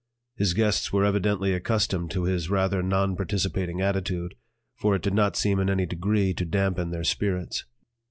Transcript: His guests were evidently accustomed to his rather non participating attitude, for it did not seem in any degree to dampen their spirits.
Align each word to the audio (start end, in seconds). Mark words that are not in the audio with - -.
His 0.35 0.55
guests 0.55 0.91
were 0.91 1.05
evidently 1.05 1.53
accustomed 1.53 2.09
to 2.09 2.23
his 2.23 2.49
rather 2.49 2.81
non 2.81 3.15
participating 3.15 3.81
attitude, 3.81 4.33
for 4.73 4.95
it 4.95 5.03
did 5.03 5.13
not 5.13 5.35
seem 5.35 5.59
in 5.59 5.69
any 5.69 5.85
degree 5.85 6.33
to 6.33 6.43
dampen 6.43 6.89
their 6.89 7.03
spirits. 7.03 7.65